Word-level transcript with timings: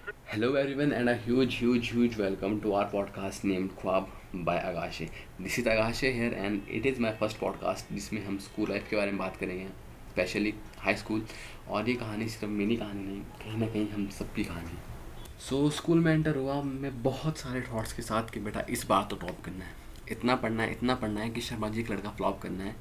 Hello 0.00 0.54
everyone 0.54 0.92
and 0.92 1.08
a 1.08 1.14
huge 1.14 1.54
huge 1.54 1.88
huge 1.88 2.16
welcome 2.16 2.60
to 2.60 2.72
our 2.74 2.84
podcast 2.90 3.44
named 3.44 3.72
Khwaab 3.76 4.06
by 4.34 4.54
Agashe. 4.58 5.10
This 5.40 5.58
is 5.58 5.66
Agashe 5.66 6.12
here 6.14 6.32
and 6.44 6.62
it 6.68 6.86
is 6.86 6.98
my 6.98 7.12
first 7.12 7.38
podcast 7.40 7.92
जिसमें 7.92 8.24
हम 8.26 8.38
school 8.38 8.70
life 8.70 8.88
के 8.90 8.96
बारे 8.96 9.10
में 9.10 9.18
बात 9.18 9.36
करेंगे 9.36 9.66
specially 10.10 10.54
high 10.78 10.94
school 10.94 11.26
और 11.68 11.88
ये 11.88 11.94
कहानी 11.94 12.28
सिर्फ़ 12.28 12.54
मेरी 12.54 12.76
कहानी 12.76 13.04
नहीं 13.04 13.20
कहीं 13.20 13.58
ना 13.58 13.66
कहीं 13.66 13.88
हम 13.90 14.08
सबकी 14.08 14.44
कहानी 14.44 14.78
सो 15.40 15.68
so, 15.68 15.74
स्कूल 15.74 15.98
में 15.98 16.14
एंटर 16.14 16.36
हुआ 16.36 16.62
मैं 16.62 17.02
बहुत 17.02 17.38
सारे 17.38 17.60
थॉट्स 17.60 17.92
के 17.92 18.02
साथ 18.02 18.30
कि 18.30 18.40
बेटा 18.40 18.66
इस 18.70 18.86
बार 18.86 19.06
तो 19.10 19.16
टॉप 19.16 19.44
करना 19.44 19.64
है। 19.64 19.72
इतना 20.10 20.36
पढ़ना 20.36 20.62
है 20.62 20.70
इतना 20.70 20.94
पढ़ना 20.94 21.20
है 21.20 21.30
कि 21.30 21.40
शर्मा 21.40 21.68
जी 21.68 21.80
एक 21.80 21.90
लड़का 21.90 22.10
फ्लॉप 22.10 22.42
करना 22.42 22.64
है। 22.64 22.76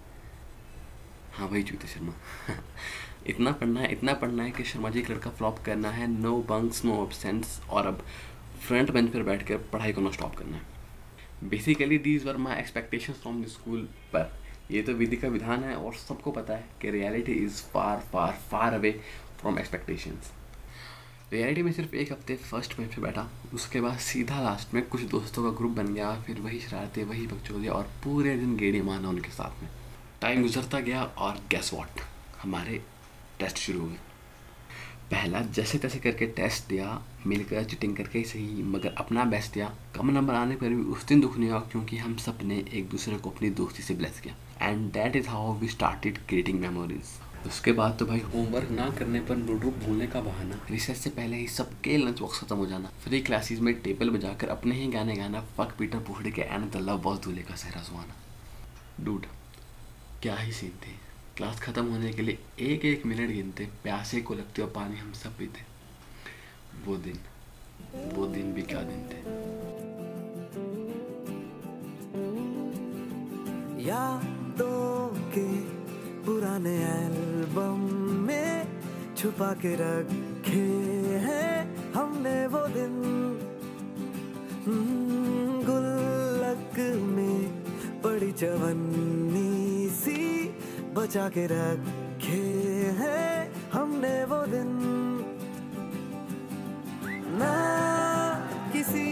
हाँ 1.40 1.48
भाई 1.50 1.62
जूते 1.64 1.88
शर्मा। 1.88 2.14
इतना 3.28 3.52
पढ़ना 3.52 3.80
है, 3.80 3.92
इतना 3.92 4.14
पढ़ना 4.14 4.44
है 4.44 4.52
कि 4.52 4.64
शर्मा 4.64 4.90
जी 4.90 5.00
एक 5.00 5.10
लड़का 5.12 5.30
फ्लॉप 5.32 5.60
करना 5.66 5.90
है 5.90 6.08
नो 6.08 6.36
बंक्स 6.50 6.84
नो 6.86 7.04
एबसेंट्स 7.04 7.60
और 7.70 7.88
अब 7.88 8.04
फ्रंट 8.62 8.92
बेंच 8.92 9.10
पर 9.14 9.24
बैठ 9.24 9.48
कर 9.48 9.58
पढ़ाई 9.74 9.94
को 9.94 10.02
नो 10.02 10.12
स्टॉप 10.12 10.36
करना 10.36 10.58
है। 10.58 11.50
Basically 11.50 11.98
these 11.98 12.26
were 12.26 12.38
my 12.38 12.60
expectation 12.60 13.14
from 13.14 13.42
the 13.44 13.48
school 13.48 13.88
पर। 14.14 14.32
ये 14.72 14.82
तो 14.82 14.94
विधि 14.94 15.18
का 15.18 15.28
विधान 15.28 15.64
है 15.64 15.76
और 15.76 15.94
सबको 15.94 16.32
पता 16.32 16.54
है 16.54 16.66
कि 16.82 16.92
reality 16.92 17.34
is 17.46 17.62
far 17.74 18.04
far 18.14 18.38
far 18.52 18.74
away 18.74 18.92
from 19.42 19.60
expectations 19.60 20.32
reality 21.34 21.64
में 21.64 21.72
सिर्फ़ 21.72 21.96
एक 21.96 22.12
हफ़्ते 22.12 22.36
फ़र्स्ट 22.36 22.78
बेंच 22.78 22.94
पे 22.94 23.02
बैठा, 23.02 23.28
उसके 23.54 23.82
बाद 23.82 23.98
सीधा 24.04 24.42
लास्ट 24.42 24.74
में 24.74 24.86
कुछ 24.88 25.02
दोस्तों 25.10 25.44
का 25.44 25.58
ग्रुप 25.58 25.72
बन 25.72 25.94
गया, 25.94 26.14
फिर 26.22 26.40
वही 26.40 26.60
शरारतें, 26.60 27.04
वही 27.04 27.28
बकचोदियाँ 27.28 27.74
और 27.74 27.92
पूरे 28.04 28.36
दिन 28.38 28.56
गेड़ी 28.58 28.82
मारना 28.82 29.10
उनके 29.10 29.32
साथ 29.32 29.62
में। 29.64 29.70
टाइम 30.22 30.42
गुजरता 30.42 30.80
गया 30.80 31.04
और 31.04 31.38
गैस 31.52 31.74
वॉट 31.74 32.00
हमारे 32.42 32.82
टेस्ट 33.40 33.58
शुरू 33.58 33.80
हुए। 33.80 33.96
पहला 35.12 35.40
जैसे 35.40 35.78
तैसे 35.78 36.00
करके 36.00 36.26
टेस्ट 36.28 36.68
दिया, 36.70 37.02
मिलकर 37.28 37.64
चिटिंग 37.64 37.96
करके 37.98 38.20
ही 38.20 38.26
सही, 38.26 38.64
मगर 38.64 38.94
अपना 38.98 39.24
बेस्ट 39.26 39.54
दिया। 39.54 39.72
कम 39.96 40.12
नंबर 40.12 40.34
आने 40.34 40.56
पर 40.56 40.70
भी 40.70 40.84
उस 40.92 41.06
दिन 41.06 41.22
दुख 41.22 41.38
नहीं 41.38 41.50
हुआ, 41.50 41.60
क्योंकि 41.62 41.98
हम 41.98 42.16
सबने 42.18 42.58
एक 42.74 42.90
दूसरे 42.90 43.18
को 43.18 43.30
अपनी 43.30 43.50
दोस्ती 43.50 43.84
से 43.84 43.94
ब्लेस 43.94 44.20
किया। 44.20 44.36
And 44.62 44.92
that 44.92 45.16
is 45.16 45.28
how 45.28 45.54
we 45.54 45.68
started 45.68 46.18
creating 46.28 46.60
memories 46.60 47.18
उसके 47.48 47.72
बाद 47.72 47.98
तो 48.00 48.06
भाई 48.06 48.20
होमवर्क 48.34 48.72
ना 48.72 48.90
करने 48.90 49.20
पर 49.22 49.38
नोटबुक 49.38 49.74
भूलने 49.86 50.08
का 50.08 50.22
बहाना। 50.22 50.60
रिसर्च 50.72 50.98
से 50.98 51.10
पहले 51.10 51.38
ही 51.38 51.48
सबके 51.48 51.98
लंच 51.98 52.20
बॉक्स 52.20 52.40
खत्म 52.40 52.56
हो 52.56 52.66
जाना। 52.66 52.92
फ्री 53.04 53.22
क्लासेस 53.22 53.60
में 53.60 53.74
टेबल 53.82 54.10
बजाकर 54.10 54.50
अपने 54.50 54.76
ही 54.76 54.88
गाने 54.88 55.16
गाना 55.16 55.42
फक 55.58 55.76
पीटर 55.80 56.00
पुखड़े 56.00 56.32
के 56.32 56.42
एंड 56.42 56.72
द 56.72 56.78
लव 56.80 57.02
बॉस 57.02 57.20
दूल्हे 57.20 57.44
का 57.44 57.56
सहरा 57.56 57.82
सुहाना। 57.82 59.04
डूड 59.06 59.26
क्या 60.22 60.36
ही 60.36 60.52
सीन 60.52 60.70
थे। 60.70 60.92
क्लास 61.38 61.60
ख़त्म 61.60 61.86
होने 61.86 62.12
के 62.14 62.22
लिए 62.22 62.38
एक 62.60 62.86
एक 62.86 63.06
मिनट 63.06 63.30
गिनते 63.30 63.66
प्यासे 63.84 64.22
को 64.22 64.34
लगते 64.34 64.62
और 64.62 64.70
पानी 64.70 64.98
हम 64.98 65.12
सब 65.14 65.38
पीते। 65.38 65.62
वो 66.86 66.96
दिन 66.98 67.20
वो 68.16 68.26
दिन 68.28 68.54
भी 68.54 68.62
क्या 68.62 68.82
दिन 68.82 69.02
थे। 69.10 69.20
यादों 73.88 75.08
के 75.32 75.48
पुराने 76.26 76.76
एल्बम 76.86 77.80
में 78.28 78.68
छुपा 79.18 79.52
के 79.54 79.74
रखे 79.76 80.68
हैं 81.28 81.56
हमने 81.94 82.38
वो 82.48 82.68
दिन। 82.68 82.96
हम्म, 84.68 85.64
गुल्लक 85.64 86.76
में 87.08 87.40
पड़ी 88.02 88.32
चवन्नी 88.32 89.30
सी 89.30 89.39
बचा 90.96 91.30
के 91.30 91.46
रखे 91.46 92.42
हैं 93.00 93.52
हमने 93.72 94.26
वो 94.26 94.40
दिन। 94.46 94.72
ना 97.40 97.54
किसी 98.74 99.10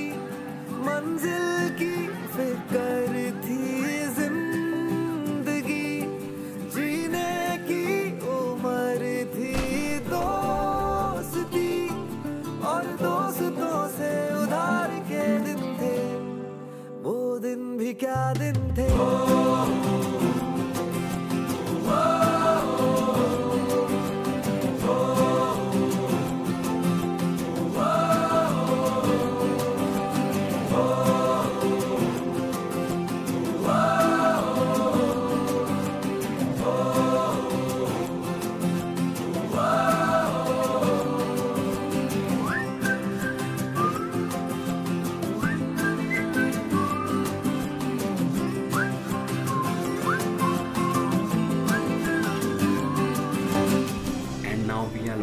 मंजिल 0.86 1.70
की 1.80 1.94
फ़िक्र 2.08 3.14
थी 3.44 3.62
ज़िंदगी। 4.18 5.90
जीने 6.76 7.58
की 7.70 7.86
उम्र 8.30 9.04
थी 9.36 9.54
दोस्ती, 10.10 11.72
और 12.66 12.84
दोस्तों 13.02 13.88
से 13.90 14.12
उधार 14.44 15.00
के 15.12 15.26
दिन 15.40 15.62
थे। 15.80 15.98
वो 17.04 17.40
दिन 17.40 17.78
भी 17.78 17.94
क्या 17.94 18.34
दिन 18.34 18.76
थे? 18.78 18.88
and 19.68 19.97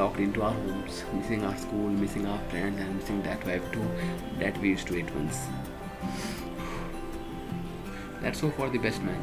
locked 0.04 0.20
into 0.20 0.42
our 0.42 0.52
homes 0.52 1.02
missing 1.14 1.42
our 1.48 1.56
school 1.56 1.88
missing 2.00 2.26
our 2.26 2.40
friends 2.50 2.78
and 2.78 2.96
missing 2.96 3.22
that 3.22 3.40
vibe 3.40 3.66
too 3.72 3.86
that 4.38 4.58
we 4.60 4.68
used 4.68 4.86
to 4.86 4.96
eat 4.98 5.14
once. 5.14 5.38
Let's 8.22 8.40
hope 8.40 8.54
for 8.56 8.68
the 8.68 8.82
best 8.86 9.00
man 9.02 9.22